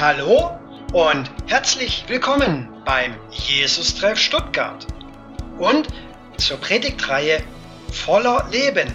Hallo 0.00 0.58
und 0.94 1.30
herzlich 1.46 2.04
willkommen 2.08 2.68
beim 2.86 3.14
Jesus-Treff 3.30 4.18
Stuttgart 4.18 4.86
und 5.58 5.88
zur 6.38 6.56
Predigtreihe 6.56 7.42
Voller 7.92 8.48
Leben, 8.50 8.90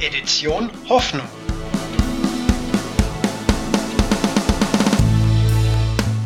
Edition 0.00 0.70
Hoffnung. 0.88 1.26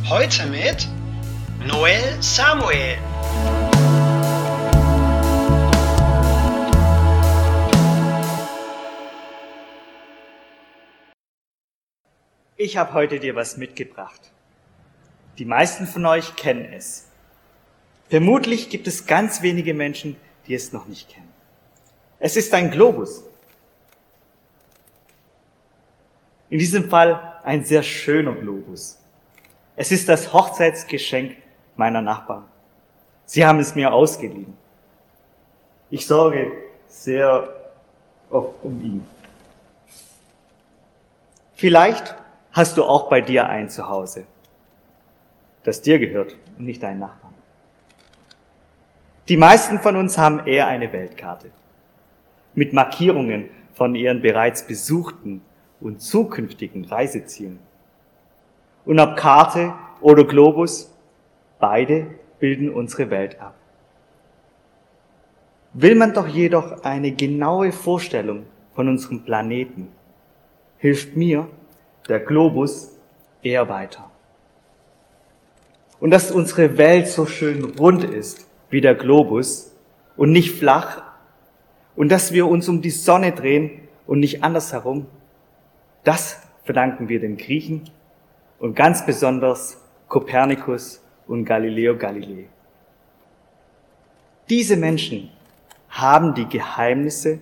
Heute 0.09 0.47
mit 0.47 0.89
Noel 1.65 2.17
Samuel. 2.21 2.99
Ich 12.65 12.79
habe 12.79 12.95
heute 12.95 13.21
dir 13.21 13.35
was 13.35 13.59
mitgebracht. 13.59 14.33
Die 15.37 15.45
meisten 15.45 15.87
von 15.87 16.07
euch 16.07 16.35
kennen 16.35 16.73
es. 16.73 17.07
Vermutlich 18.09 18.71
gibt 18.71 18.87
es 18.87 19.05
ganz 19.05 19.43
wenige 19.43 19.75
Menschen, 19.75 20.17
die 20.47 20.55
es 20.55 20.73
noch 20.73 20.87
nicht 20.87 21.11
kennen. 21.11 21.31
Es 22.19 22.39
ist 22.39 22.55
ein 22.55 22.71
Globus. 22.71 23.23
In 26.49 26.59
diesem 26.59 26.89
Fall 26.89 27.39
ein 27.45 27.67
sehr 27.67 27.83
schöner 27.83 28.33
Globus. 28.33 28.99
Es 29.77 29.93
ist 29.93 30.09
das 30.09 30.33
Hochzeitsgeschenk 30.33 31.37
meiner 31.77 32.01
Nachbarn. 32.01 32.47
Sie 33.27 33.45
haben 33.45 33.59
es 33.59 33.75
mir 33.75 33.93
ausgeliehen. 33.93 34.57
Ich 35.91 36.07
sorge 36.07 36.51
sehr 36.89 37.47
oft 38.31 38.55
um 38.63 38.81
ihn. 38.83 39.07
Vielleicht 41.57 42.24
hast 42.55 42.79
du 42.79 42.85
auch 42.85 43.09
bei 43.11 43.21
dir 43.21 43.49
ein 43.49 43.69
Zuhause, 43.69 44.25
das 45.65 45.83
dir 45.83 45.99
gehört 45.99 46.37
und 46.57 46.65
nicht 46.65 46.83
deinen 46.83 47.01
Nachbarn. 47.01 47.35
Die 49.29 49.37
meisten 49.37 49.79
von 49.81 49.97
uns 49.97 50.17
haben 50.17 50.47
eher 50.47 50.69
eine 50.69 50.93
Weltkarte 50.93 51.51
mit 52.55 52.73
Markierungen 52.73 53.51
von 53.73 53.97
ihren 53.97 54.23
bereits 54.23 54.67
besuchten 54.67 55.43
und 55.81 56.01
zukünftigen 56.01 56.85
Reisezielen. 56.85 57.59
Und 58.85 59.01
ob 59.01 59.17
Karte 59.17 59.75
oder 60.01 60.25
Globus, 60.25 60.95
beide 61.59 62.07
bilden 62.39 62.71
unsere 62.71 63.11
Welt 63.11 63.41
ab. 63.41 63.55
Will 65.73 65.97
man 65.97 66.13
doch 66.13 66.29
jedoch 66.29 66.85
eine 66.85 67.11
genaue 67.11 67.73
Vorstellung 67.73 68.47
von 68.75 68.89
unserem 68.89 69.25
Planeten, 69.25 69.89
hilft 70.79 71.17
mir 71.17 71.49
der 72.09 72.21
Globus 72.21 72.97
eher 73.43 73.69
weiter. 73.69 74.11
Und 76.01 76.11
dass 76.11 76.31
unsere 76.31 76.77
Welt 76.77 77.09
so 77.09 77.27
schön 77.27 77.65
rund 77.65 78.05
ist 78.05 78.47
wie 78.71 78.81
der 78.81 78.95
Globus 78.95 79.73
und 80.17 80.33
nicht 80.33 80.53
flach 80.53 81.03
und 81.97 82.11
dass 82.11 82.33
wir 82.33 82.47
uns 82.47 82.69
um 82.69 82.83
die 82.83 82.91
Sonne 82.91 83.33
drehen 83.33 83.89
und 84.07 84.21
nicht 84.21 84.43
andersherum, 84.43 85.07
das 86.03 86.41
verdanken 86.65 87.09
wir 87.09 87.21
den 87.21 87.37
Griechen 87.37 87.91
und 88.59 88.75
ganz 88.75 89.07
besonders 89.07 89.81
Kopernikus 90.09 91.03
und 91.27 91.45
Galileo 91.45 91.97
Galilei. 91.97 92.49
Diese 94.49 94.77
Menschen 94.77 95.31
haben 95.89 96.35
die 96.35 96.47
Geheimnisse 96.47 97.41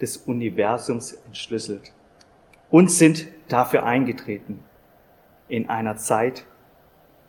des 0.00 0.18
Universums 0.18 1.12
entschlüsselt 1.26 1.92
und 2.70 2.90
sind 2.90 3.26
dafür 3.48 3.84
eingetreten 3.84 4.62
in 5.48 5.68
einer 5.68 5.96
Zeit, 5.96 6.46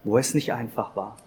wo 0.04 0.18
es 0.18 0.34
nicht 0.34 0.54
einfach 0.54 0.96
war. 0.96 1.18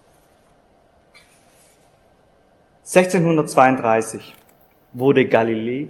1632 2.85 4.35
wurde 4.93 5.27
Galilei 5.27 5.89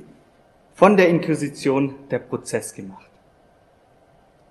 von 0.74 0.98
der 0.98 1.08
Inquisition 1.08 1.96
der 2.10 2.20
Prozess 2.20 2.74
gemacht, 2.74 3.10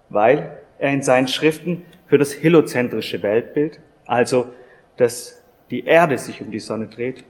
weil 0.08 0.58
er 0.78 0.92
in 0.92 1.03
seinen 1.03 1.28
Schriften 1.28 1.84
für 2.06 2.16
das 2.16 2.42
heliozentrische 2.42 3.22
Weltbild, 3.22 3.81
also 4.06 4.53
dass 4.97 5.42
die 5.70 5.84
Erde 5.84 6.16
sich 6.16 6.41
um 6.41 6.50
die 6.50 6.60
Sonne 6.60 6.87
dreht, 6.87 7.25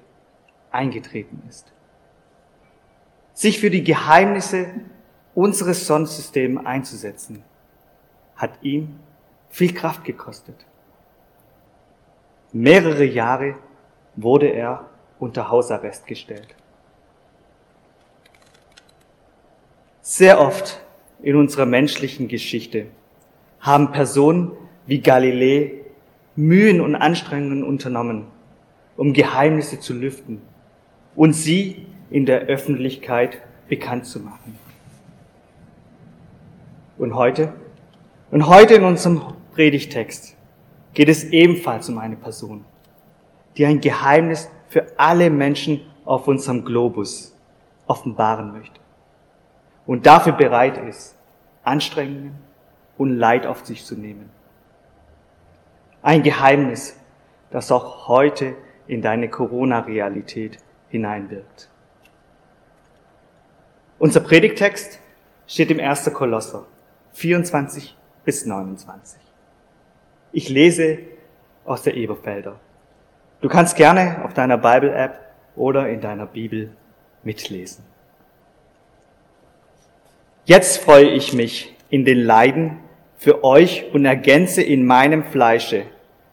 eingetreten 0.70 1.42
ist. 1.48 1.72
Sich 3.32 3.58
für 3.58 3.70
die 3.70 3.82
Geheimnisse 3.82 4.66
unseres 5.38 5.86
Sonnensystems 5.86 6.66
einzusetzen, 6.66 7.44
hat 8.34 8.50
ihm 8.60 8.98
viel 9.50 9.72
Kraft 9.72 10.02
gekostet. 10.02 10.66
Mehrere 12.52 13.04
Jahre 13.04 13.54
wurde 14.16 14.48
er 14.48 14.86
unter 15.20 15.48
Hausarrest 15.48 16.08
gestellt. 16.08 16.56
Sehr 20.00 20.40
oft 20.40 20.80
in 21.22 21.36
unserer 21.36 21.66
menschlichen 21.66 22.26
Geschichte 22.26 22.86
haben 23.60 23.92
Personen 23.92 24.50
wie 24.86 25.00
Galilei 25.00 25.84
Mühen 26.34 26.80
und 26.80 26.96
Anstrengungen 26.96 27.62
unternommen, 27.62 28.26
um 28.96 29.12
Geheimnisse 29.12 29.78
zu 29.78 29.94
lüften 29.94 30.42
und 31.14 31.32
sie 31.32 31.86
in 32.10 32.26
der 32.26 32.40
Öffentlichkeit 32.46 33.40
bekannt 33.68 34.06
zu 34.06 34.18
machen. 34.18 34.58
Und 36.98 37.14
heute? 37.14 37.52
Und 38.32 38.48
heute 38.48 38.74
in 38.74 38.84
unserem 38.84 39.22
Predigtext 39.54 40.36
geht 40.94 41.08
es 41.08 41.24
ebenfalls 41.24 41.88
um 41.88 41.98
eine 41.98 42.16
Person, 42.16 42.64
die 43.56 43.66
ein 43.66 43.80
Geheimnis 43.80 44.50
für 44.68 44.84
alle 44.98 45.30
Menschen 45.30 45.80
auf 46.04 46.26
unserem 46.26 46.64
Globus 46.64 47.36
offenbaren 47.86 48.52
möchte 48.52 48.80
und 49.86 50.06
dafür 50.06 50.32
bereit 50.32 50.76
ist, 50.88 51.14
Anstrengungen 51.62 52.34
und 52.96 53.16
Leid 53.16 53.46
auf 53.46 53.64
sich 53.64 53.84
zu 53.84 53.94
nehmen. 53.94 54.30
Ein 56.02 56.24
Geheimnis, 56.24 56.98
das 57.50 57.70
auch 57.70 58.08
heute 58.08 58.56
in 58.88 59.02
deine 59.02 59.28
Corona-Realität 59.28 60.58
hineinwirkt. 60.88 61.68
Unser 64.00 64.20
Predigtext 64.20 64.98
steht 65.46 65.70
im 65.70 65.78
1. 65.78 66.12
Kolosser 66.12 66.66
24 67.18 67.96
bis 68.24 68.46
29. 68.46 69.20
Ich 70.30 70.48
lese 70.48 70.98
aus 71.64 71.82
der 71.82 71.96
Eberfelder. 71.96 72.60
Du 73.40 73.48
kannst 73.48 73.74
gerne 73.74 74.24
auf 74.24 74.34
deiner 74.34 74.56
Bible-App 74.56 75.18
oder 75.56 75.88
in 75.88 76.00
deiner 76.00 76.26
Bibel 76.26 76.70
mitlesen. 77.24 77.82
Jetzt 80.44 80.78
freue 80.78 81.08
ich 81.08 81.32
mich 81.32 81.74
in 81.90 82.04
den 82.04 82.20
Leiden 82.20 82.78
für 83.16 83.42
euch 83.42 83.86
und 83.92 84.04
ergänze 84.04 84.62
in 84.62 84.86
meinem 84.86 85.24
Fleische, 85.24 85.86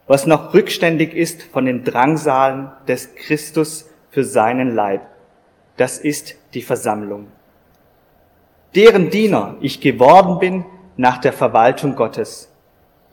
was 0.05 0.27
noch 0.27 0.53
rückständig 0.53 1.15
ist 1.15 1.41
von 1.41 1.65
den 1.65 1.83
Drangsalen 1.83 2.69
des 2.87 3.15
Christus 3.15 3.89
für 4.11 4.23
seinen 4.23 4.75
Leib. 4.75 5.01
Das 5.77 5.97
ist 5.97 6.35
die 6.53 6.61
Versammlung 6.61 7.25
deren 8.75 9.09
Diener 9.09 9.55
ich 9.61 9.79
geworden 9.79 10.39
bin 10.39 10.65
nach 10.97 11.17
der 11.17 11.33
Verwaltung 11.33 11.95
Gottes, 11.95 12.51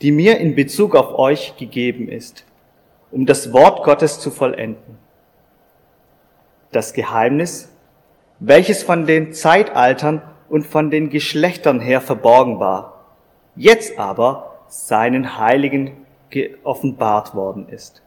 die 0.01 0.13
mir 0.13 0.39
in 0.39 0.55
Bezug 0.55 0.95
auf 0.95 1.19
euch 1.19 1.57
gegeben 1.57 2.09
ist, 2.09 2.45
um 3.11 3.27
das 3.27 3.53
Wort 3.53 3.85
Gottes 3.85 4.21
zu 4.21 4.31
vollenden. 4.31 4.99
Das 6.71 6.93
Geheimnis, 6.93 7.71
welches 8.41 8.83
von 8.83 9.07
den 9.07 9.33
Zeitaltern 9.33 10.23
und 10.49 10.67
von 10.67 10.91
den 10.91 11.11
Geschlechtern 11.11 11.81
her 11.81 12.01
verborgen 12.01 12.61
war, 12.61 13.05
jetzt 13.57 13.99
aber 13.99 14.59
seinen 14.69 15.39
Heiligen 15.39 16.07
geoffenbart 16.31 17.35
worden 17.35 17.69
ist. 17.69 18.03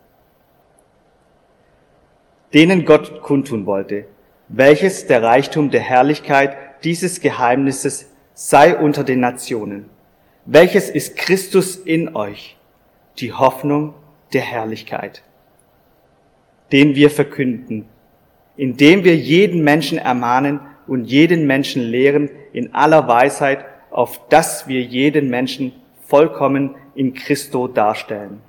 Denen 2.53 2.85
Gott 2.85 3.21
kundtun 3.21 3.65
wollte, 3.65 4.05
welches 4.47 5.07
der 5.07 5.21
Reichtum 5.21 5.69
der 5.69 5.81
Herrlichkeit 5.81 6.57
dieses 6.83 7.21
Geheimnisses 7.21 8.11
sei 8.35 8.77
unter 8.77 9.03
den 9.03 9.21
Nationen. 9.21 9.85
Welches 10.45 10.89
ist 10.89 11.15
Christus 11.15 11.77
in 11.77 12.15
euch, 12.15 12.57
die 13.17 13.33
Hoffnung 13.33 13.95
der 14.33 14.41
Herrlichkeit, 14.41 15.23
den 16.71 16.95
wir 16.95 17.09
verkünden, 17.09 17.85
indem 18.57 19.03
wir 19.03 19.15
jeden 19.15 19.63
Menschen 19.63 19.97
ermahnen 19.97 20.59
und 20.85 21.05
jeden 21.05 21.47
Menschen 21.47 21.81
lehren 21.81 22.29
in 22.51 22.75
aller 22.75 23.07
Weisheit, 23.07 23.65
auf 23.89 24.27
dass 24.27 24.67
wir 24.67 24.81
jeden 24.81 25.29
Menschen 25.29 25.71
vollkommen 26.01 26.75
in 26.93 27.13
Christo 27.13 27.67
darstellen. 27.67 28.41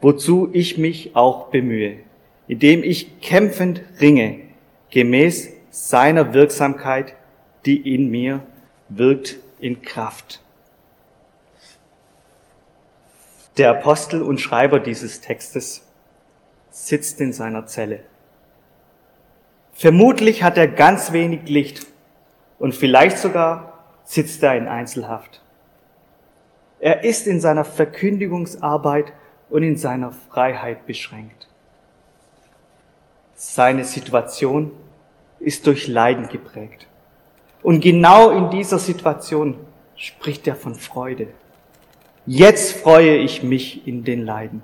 Wozu 0.00 0.48
ich 0.52 0.78
mich 0.78 1.14
auch 1.14 1.48
bemühe, 1.48 1.98
indem 2.48 2.82
ich 2.82 3.20
kämpfend 3.20 3.82
ringe, 4.00 4.40
gemäß 4.90 5.50
seiner 5.70 6.32
Wirksamkeit, 6.32 7.14
die 7.66 7.94
in 7.94 8.10
mir 8.10 8.40
wirkt 8.98 9.36
in 9.58 9.82
Kraft. 9.82 10.40
Der 13.56 13.70
Apostel 13.70 14.22
und 14.22 14.40
Schreiber 14.40 14.80
dieses 14.80 15.20
Textes 15.20 15.86
sitzt 16.70 17.20
in 17.20 17.32
seiner 17.32 17.66
Zelle. 17.66 18.00
Vermutlich 19.72 20.42
hat 20.42 20.56
er 20.56 20.68
ganz 20.68 21.12
wenig 21.12 21.48
Licht 21.48 21.86
und 22.58 22.74
vielleicht 22.74 23.18
sogar 23.18 23.84
sitzt 24.04 24.42
er 24.42 24.56
in 24.56 24.68
Einzelhaft. 24.68 25.40
Er 26.80 27.04
ist 27.04 27.26
in 27.26 27.40
seiner 27.40 27.64
Verkündigungsarbeit 27.64 29.12
und 29.50 29.62
in 29.62 29.76
seiner 29.76 30.12
Freiheit 30.12 30.86
beschränkt. 30.86 31.48
Seine 33.34 33.84
Situation 33.84 34.72
ist 35.38 35.66
durch 35.66 35.88
Leiden 35.88 36.28
geprägt. 36.28 36.86
Und 37.64 37.80
genau 37.80 38.28
in 38.28 38.50
dieser 38.50 38.78
Situation 38.78 39.56
spricht 39.96 40.46
er 40.46 40.54
von 40.54 40.74
Freude. 40.74 41.28
Jetzt 42.26 42.76
freue 42.76 43.16
ich 43.16 43.42
mich 43.42 43.88
in 43.88 44.04
den 44.04 44.26
Leiden. 44.26 44.62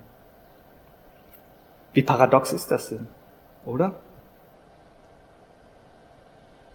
Wie 1.94 2.02
paradox 2.02 2.52
ist 2.52 2.70
das 2.70 2.91
denn, 2.91 3.08
oder? 3.64 3.94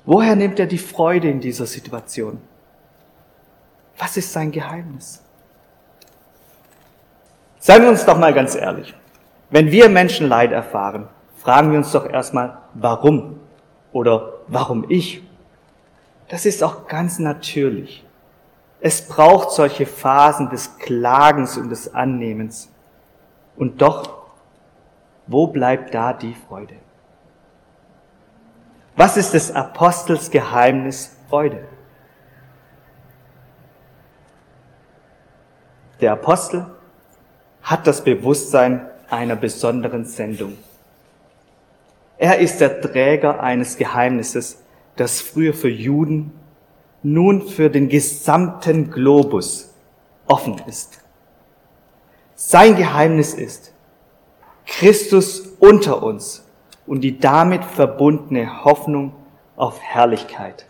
Woher 0.03 0.35
nimmt 0.35 0.59
er 0.59 0.65
die 0.65 0.79
Freude 0.79 1.29
in 1.29 1.39
dieser 1.39 1.67
Situation? 1.67 2.41
Was 3.99 4.17
ist 4.17 4.33
sein 4.33 4.51
Geheimnis? 4.51 5.23
Seien 7.59 7.83
wir 7.83 7.89
uns 7.89 8.03
doch 8.03 8.17
mal 8.17 8.33
ganz 8.33 8.55
ehrlich. 8.55 8.95
Wenn 9.51 9.69
wir 9.71 9.89
Menschen 9.89 10.27
Leid 10.27 10.51
erfahren, 10.51 11.07
fragen 11.37 11.69
wir 11.69 11.77
uns 11.77 11.91
doch 11.91 12.09
erstmal, 12.09 12.57
warum? 12.73 13.39
Oder 13.91 14.33
warum 14.47 14.85
ich? 14.89 15.24
Das 16.27 16.45
ist 16.45 16.63
auch 16.63 16.87
ganz 16.87 17.19
natürlich. 17.19 18.03
Es 18.81 19.07
braucht 19.07 19.51
solche 19.51 19.85
Phasen 19.85 20.49
des 20.49 20.77
Klagens 20.77 21.57
und 21.57 21.69
des 21.69 21.93
Annehmens. 21.93 22.69
Und 23.55 23.81
doch, 23.81 24.25
wo 25.27 25.47
bleibt 25.47 25.93
da 25.93 26.13
die 26.13 26.35
Freude? 26.35 26.75
Was 28.95 29.17
ist 29.17 29.33
des 29.33 29.53
Apostels 29.53 30.29
Geheimnis 30.31 31.15
Freude? 31.29 31.67
Der 36.01 36.13
Apostel 36.13 36.65
hat 37.61 37.87
das 37.87 38.03
Bewusstsein 38.03 38.87
einer 39.09 39.35
besonderen 39.35 40.05
Sendung. 40.05 40.57
Er 42.17 42.39
ist 42.39 42.61
der 42.61 42.81
Träger 42.81 43.41
eines 43.41 43.77
Geheimnisses, 43.77 44.63
das 44.95 45.21
früher 45.21 45.53
für 45.53 45.69
Juden, 45.69 46.31
nun 47.03 47.47
für 47.47 47.69
den 47.69 47.89
gesamten 47.89 48.89
Globus 48.89 49.73
offen 50.27 50.61
ist. 50.67 51.01
Sein 52.35 52.75
Geheimnis 52.75 53.33
ist 53.33 53.73
Christus 54.65 55.41
unter 55.59 56.01
uns 56.03 56.43
und 56.87 57.01
die 57.01 57.19
damit 57.19 57.63
verbundene 57.63 58.63
Hoffnung 58.63 59.13
auf 59.55 59.79
Herrlichkeit. 59.81 60.65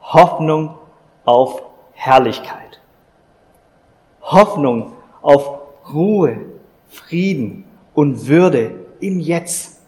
Hoffnung 0.00 0.76
auf 1.24 1.62
Herrlichkeit. 1.92 2.80
Hoffnung 4.20 4.92
auf 5.22 5.60
Ruhe, 5.92 6.38
Frieden 6.88 7.64
und 7.94 8.26
Würde 8.28 8.74
im 9.00 9.20
Jetzt 9.20 9.80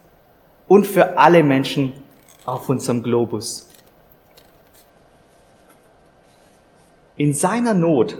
und 0.68 0.86
für 0.86 1.18
alle 1.18 1.42
Menschen 1.42 1.92
auf 2.46 2.68
unserem 2.68 3.02
Globus. 3.02 3.68
In 7.16 7.34
seiner 7.34 7.74
Not 7.74 8.18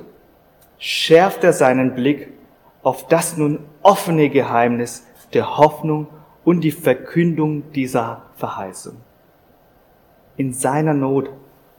schärft 0.79 1.45
er 1.45 1.53
seinen 1.53 1.95
Blick 1.95 2.33
auf 2.83 3.07
das 3.07 3.37
nun 3.37 3.61
offene 3.83 4.29
Geheimnis 4.29 5.07
der 5.33 5.59
Hoffnung 5.59 6.09
und 6.45 6.61
die 6.63 6.73
Verkündung 6.73 7.73
dieser 7.73 8.23
Verheißung. 8.37 8.97
In 10.37 10.53
seiner 10.53 10.95
Not 10.95 11.31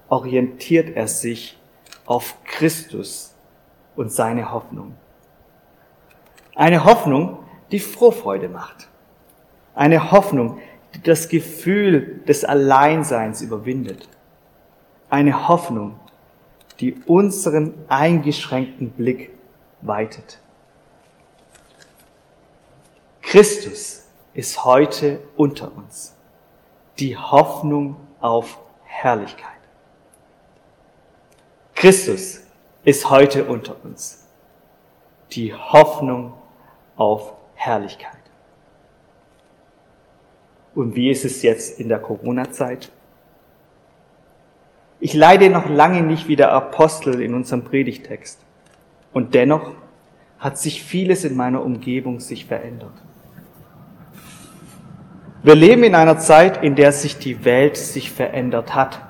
orientiert 0.10 0.96
er 0.96 1.08
sich 1.08 1.58
auf 2.06 2.36
Christus 2.46 3.36
und 3.96 4.12
seine 4.12 4.52
Hoffnung. 4.52 4.96
Eine 6.56 6.86
Hoffnung, 6.86 7.40
die 7.72 7.80
Frohfreude 7.80 8.50
macht. 8.50 8.90
Eine 9.76 10.12
Hoffnung, 10.12 10.60
das 11.04 11.30
Gefühl 11.30 12.22
des 12.28 12.44
Alleinseins 12.44 13.42
überwindet. 13.42 14.08
Eine 15.10 15.48
Hoffnung, 15.48 16.00
die 16.80 16.96
unseren 17.06 17.74
eingeschränkten 17.88 18.92
Blick 18.92 19.32
weitet. 19.82 20.40
Christus 23.22 24.06
ist 24.34 24.64
heute 24.64 25.20
unter 25.36 25.76
uns. 25.76 26.16
Die 27.00 27.18
Hoffnung 27.18 27.98
auf 28.20 28.60
Herrlichkeit. 28.84 29.52
Christus 31.76 32.42
ist 32.84 33.10
heute 33.10 33.46
unter 33.46 33.76
uns. 33.84 34.28
Die 35.32 35.54
Hoffnung 35.54 36.34
auf 36.96 37.34
Herrlichkeit. 37.56 38.17
Und 40.78 40.96
wie 40.96 41.10
ist 41.10 41.26
es 41.26 41.42
jetzt 41.42 41.80
in 41.80 41.90
der 41.90 41.98
Corona-Zeit? 41.98 42.92
Ich 45.00 45.16
leide 45.16 45.50
noch 45.50 45.68
lange 45.68 46.04
nicht 46.04 46.28
wie 46.28 46.36
der 46.36 46.52
Apostel 46.52 47.20
in 47.20 47.34
unserem 47.34 47.64
Predigtext. 47.64 48.40
Und 49.12 49.34
dennoch 49.34 49.72
hat 50.38 50.60
sich 50.60 50.84
vieles 50.84 51.26
in 51.26 51.36
meiner 51.36 51.66
Umgebung 51.66 52.20
sich 52.20 52.46
verändert. 52.46 52.94
Wir 55.42 55.56
leben 55.56 55.84
in 55.84 55.96
einer 55.96 56.20
Zeit, 56.20 56.64
in 56.64 56.76
der 56.76 56.92
sich 56.92 57.18
die 57.18 57.44
Welt 57.44 57.76
sich 57.76 58.12
verändert 58.12 58.76
hat 58.76 59.02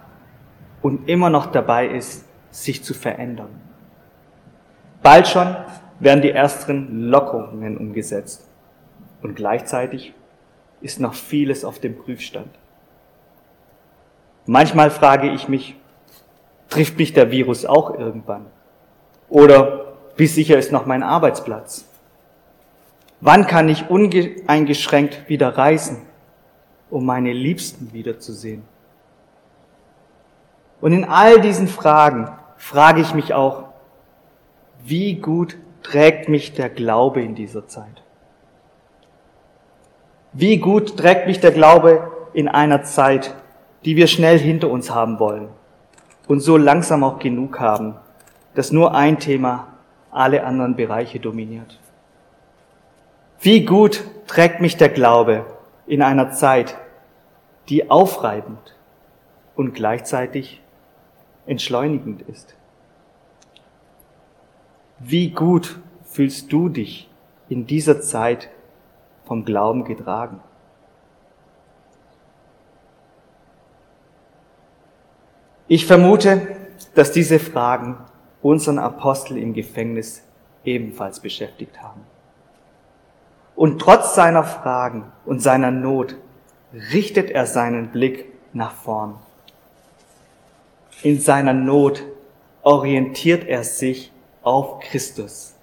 und 0.81 1.09
immer 1.09 1.29
noch 1.29 1.47
dabei 1.47 1.85
ist, 1.89 2.23
sich 2.49 2.81
zu 2.81 2.93
verändern. 2.93 3.49
Bald 5.03 5.27
schon 5.27 5.53
werden 5.99 6.21
die 6.21 6.31
ersten 6.31 7.09
Lockerungen 7.09 7.75
umgesetzt 7.75 8.47
und 9.21 9.35
gleichzeitig 9.35 10.13
ist 10.81 10.99
noch 10.99 11.13
vieles 11.13 11.65
auf 11.65 11.79
dem 11.79 11.97
Prüfstand. 11.97 12.49
Manchmal 14.45 14.91
frage 14.91 15.31
ich 15.31 15.47
mich, 15.47 15.75
trifft 16.69 16.97
mich 16.97 17.13
der 17.13 17.31
Virus 17.31 17.65
auch 17.65 17.97
irgendwann? 17.97 18.45
Oder 19.29 19.95
wie 20.15 20.27
sicher 20.27 20.57
ist 20.57 20.71
noch 20.71 20.85
mein 20.85 21.03
Arbeitsplatz? 21.03 21.85
Wann 23.19 23.47
kann 23.47 23.67
ich 23.67 23.89
uneingeschränkt 23.89 25.27
wieder 25.27 25.57
reisen? 25.57 26.07
um 26.89 27.05
meine 27.05 27.33
Liebsten 27.33 27.91
wiederzusehen. 27.93 28.63
Und 30.79 30.93
in 30.93 31.05
all 31.05 31.41
diesen 31.41 31.67
Fragen 31.67 32.29
frage 32.57 33.01
ich 33.01 33.13
mich 33.13 33.33
auch, 33.33 33.65
wie 34.83 35.15
gut 35.15 35.57
trägt 35.83 36.29
mich 36.29 36.53
der 36.53 36.69
Glaube 36.69 37.21
in 37.21 37.35
dieser 37.35 37.67
Zeit? 37.67 38.03
Wie 40.33 40.57
gut 40.57 40.97
trägt 40.97 41.27
mich 41.27 41.39
der 41.39 41.51
Glaube 41.51 42.11
in 42.33 42.47
einer 42.47 42.83
Zeit, 42.83 43.33
die 43.85 43.95
wir 43.95 44.07
schnell 44.07 44.37
hinter 44.37 44.69
uns 44.69 44.91
haben 44.91 45.19
wollen 45.19 45.49
und 46.27 46.41
so 46.41 46.57
langsam 46.57 47.03
auch 47.03 47.19
genug 47.19 47.59
haben, 47.59 47.95
dass 48.53 48.71
nur 48.71 48.93
ein 48.93 49.19
Thema 49.19 49.67
alle 50.11 50.43
anderen 50.43 50.75
Bereiche 50.75 51.19
dominiert? 51.19 51.79
Wie 53.39 53.65
gut 53.65 54.03
trägt 54.27 54.61
mich 54.61 54.77
der 54.77 54.89
Glaube 54.89 55.45
in 55.85 56.01
einer 56.01 56.31
Zeit, 56.31 56.75
die 57.69 57.89
aufreibend 57.89 58.75
und 59.55 59.73
gleichzeitig 59.73 60.61
entschleunigend 61.45 62.21
ist. 62.23 62.55
Wie 64.99 65.29
gut 65.29 65.79
fühlst 66.03 66.51
du 66.51 66.69
dich 66.69 67.09
in 67.49 67.65
dieser 67.65 68.01
Zeit 68.01 68.49
vom 69.27 69.45
Glauben 69.45 69.83
getragen? 69.83 70.39
Ich 75.67 75.85
vermute, 75.85 76.47
dass 76.95 77.11
diese 77.11 77.39
Fragen 77.39 77.97
unseren 78.41 78.79
Apostel 78.79 79.37
im 79.37 79.53
Gefängnis 79.53 80.23
ebenfalls 80.63 81.19
beschäftigt 81.19 81.81
haben. 81.81 82.01
Und 83.55 83.79
trotz 83.79 84.15
seiner 84.15 84.43
Fragen 84.43 85.11
und 85.25 85.41
seiner 85.41 85.71
Not 85.71 86.15
richtet 86.93 87.31
er 87.31 87.45
seinen 87.45 87.91
Blick 87.91 88.31
nach 88.53 88.73
vorn. 88.73 89.15
In 91.03 91.19
seiner 91.19 91.53
Not 91.53 92.03
orientiert 92.61 93.45
er 93.47 93.63
sich 93.63 94.11
auf 94.43 94.79
Christus 94.79 95.55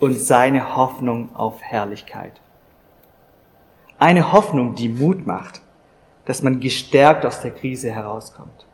und 0.00 0.14
seine 0.14 0.76
Hoffnung 0.76 1.34
auf 1.34 1.62
Herrlichkeit. 1.62 2.40
Eine 4.00 4.32
Hoffnung, 4.32 4.74
die 4.74 4.88
Mut 4.88 5.26
macht, 5.26 5.60
dass 6.24 6.42
man 6.42 6.58
gestärkt 6.58 7.26
aus 7.26 7.42
der 7.42 7.50
Krise 7.50 7.92
herauskommt. 7.92 8.66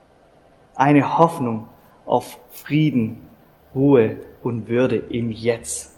eine 0.77 1.19
Hoffnung 1.19 1.69
auf 2.05 2.39
Frieden, 2.51 3.27
Ruhe 3.75 4.19
und 4.45 4.69
Würde 4.69 4.97
im 4.97 5.33
Jetzt. 5.33 5.97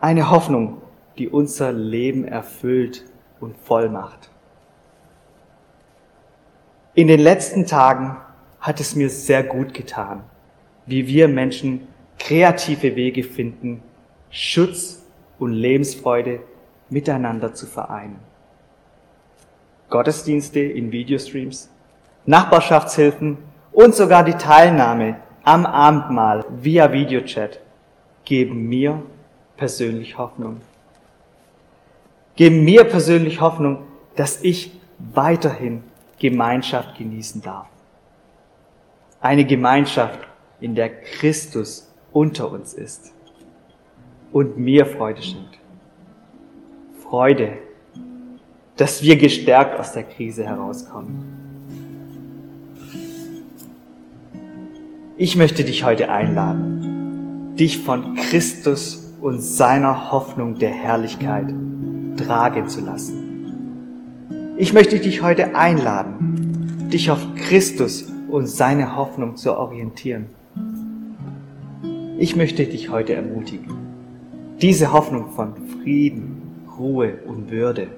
Eine 0.00 0.30
Hoffnung, 0.30 0.80
die 1.18 1.28
unser 1.28 1.72
Leben 1.72 2.24
erfüllt 2.24 3.04
und 3.40 3.54
voll 3.58 3.90
macht. 3.90 4.30
In 6.94 7.08
den 7.08 7.20
letzten 7.20 7.66
Tagen 7.66 8.16
hat 8.60 8.80
es 8.80 8.96
mir 8.96 9.10
sehr 9.10 9.42
gut 9.42 9.74
getan, 9.74 10.22
wie 10.86 11.06
wir 11.06 11.28
Menschen 11.28 11.86
kreative 12.18 12.96
Wege 12.96 13.24
finden, 13.24 13.82
Schutz 14.30 15.04
und 15.38 15.52
Lebensfreude 15.52 16.40
miteinander 16.88 17.54
zu 17.54 17.66
vereinen. 17.66 18.18
Gottesdienste 19.90 20.60
in 20.60 20.92
Videostreams, 20.92 21.70
Nachbarschaftshilfen 22.24 23.38
und 23.72 23.94
sogar 23.94 24.24
die 24.24 24.34
Teilnahme 24.34 25.16
am 25.44 25.64
Abendmahl 25.64 26.44
via 26.50 26.92
Videochat 26.92 27.60
geben 28.24 28.68
mir 28.68 29.02
persönlich 29.56 30.18
Hoffnung. 30.18 30.60
Geben 32.34 32.64
mir 32.64 32.84
persönlich 32.84 33.40
Hoffnung, 33.40 33.84
dass 34.16 34.42
ich 34.42 34.78
weiterhin 34.98 35.84
Gemeinschaft 36.18 36.98
genießen 36.98 37.42
darf. 37.42 37.68
Eine 39.20 39.44
Gemeinschaft, 39.44 40.20
in 40.60 40.74
der 40.74 40.88
Christus 41.02 41.92
unter 42.12 42.50
uns 42.50 42.72
ist 42.72 43.12
und 44.32 44.56
mir 44.56 44.86
Freude 44.86 45.22
schenkt. 45.22 45.58
Freude, 47.08 47.58
dass 48.76 49.00
wir 49.02 49.16
gestärkt 49.16 49.78
aus 49.78 49.92
der 49.92 50.02
Krise 50.02 50.44
herauskommen. 50.44 51.24
Ich 55.16 55.36
möchte 55.36 55.62
dich 55.62 55.84
heute 55.84 56.10
einladen, 56.10 57.54
dich 57.56 57.78
von 57.78 58.16
Christus 58.16 59.14
und 59.20 59.40
seiner 59.40 60.10
Hoffnung 60.10 60.58
der 60.58 60.70
Herrlichkeit 60.70 61.46
tragen 62.16 62.68
zu 62.68 62.80
lassen. 62.80 64.56
Ich 64.58 64.72
möchte 64.72 64.98
dich 64.98 65.22
heute 65.22 65.54
einladen, 65.54 66.88
dich 66.92 67.12
auf 67.12 67.24
Christus 67.36 68.10
und 68.28 68.48
seine 68.48 68.96
Hoffnung 68.96 69.36
zu 69.36 69.56
orientieren. 69.56 70.26
Ich 72.18 72.34
möchte 72.34 72.66
dich 72.66 72.90
heute 72.90 73.14
ermutigen, 73.14 73.76
diese 74.60 74.92
Hoffnung 74.92 75.30
von 75.30 75.54
Frieden, 75.68 76.45
Ruhe 76.78 77.18
und 77.26 77.50
Würde 77.50 77.88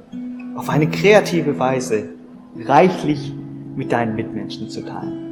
auf 0.57 0.69
eine 0.69 0.89
kreative 0.89 1.59
Weise 1.59 2.09
reichlich 2.65 3.33
mit 3.77 3.93
deinen 3.93 4.17
Mitmenschen 4.17 4.69
zu 4.69 4.85
teilen. 4.85 5.29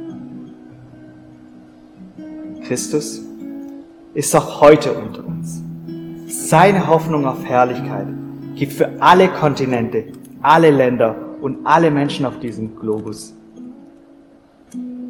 Christus 2.63 3.21
ist 4.13 4.35
auch 4.35 4.61
heute 4.61 4.93
unter 4.93 5.25
uns. 5.25 5.61
Seine 6.27 6.87
Hoffnung 6.87 7.25
auf 7.25 7.45
Herrlichkeit 7.45 8.07
gibt 8.55 8.73
für 8.73 9.01
alle 9.01 9.29
Kontinente, 9.29 10.05
alle 10.41 10.71
Länder 10.71 11.15
und 11.41 11.65
alle 11.65 11.91
Menschen 11.91 12.25
auf 12.25 12.39
diesem 12.39 12.75
Globus. 12.75 13.33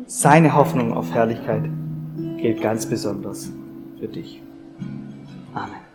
Seine 0.05 0.53
Hoffnung 0.55 0.93
auf 0.93 1.13
Herrlichkeit 1.13 1.63
gilt 2.37 2.61
ganz 2.61 2.85
besonders 2.85 3.51
für 3.99 4.07
dich. 4.07 4.41
Amen. 5.53 5.86